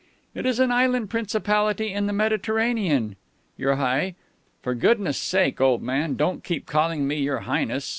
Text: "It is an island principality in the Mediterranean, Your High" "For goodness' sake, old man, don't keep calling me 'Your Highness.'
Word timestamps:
"It 0.33 0.47
is 0.47 0.59
an 0.59 0.71
island 0.71 1.11
principality 1.11 1.93
in 1.93 2.07
the 2.07 2.11
Mediterranean, 2.11 3.17
Your 3.55 3.75
High" 3.75 4.15
"For 4.63 4.73
goodness' 4.73 5.19
sake, 5.19 5.61
old 5.61 5.83
man, 5.83 6.15
don't 6.15 6.43
keep 6.43 6.65
calling 6.65 7.07
me 7.07 7.17
'Your 7.17 7.41
Highness.' 7.41 7.87